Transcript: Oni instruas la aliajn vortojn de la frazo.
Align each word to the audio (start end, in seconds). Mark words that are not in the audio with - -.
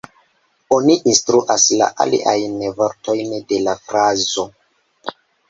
Oni 0.77 0.95
instruas 1.11 1.65
la 1.81 1.89
aliajn 2.05 2.57
vortojn 2.81 3.37
de 3.53 3.61
la 3.69 3.77
frazo. 3.93 4.49